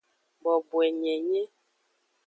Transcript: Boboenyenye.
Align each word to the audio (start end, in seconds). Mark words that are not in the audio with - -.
Boboenyenye. 0.43 1.41